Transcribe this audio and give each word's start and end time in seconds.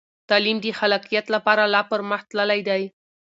تعلیم 0.29 0.57
د 0.61 0.65
خلاقیت 0.79 1.25
لپاره 1.35 1.63
لا 1.73 1.81
پرمخ 1.89 2.21
تللی 2.29 2.61
دی. 2.67 2.83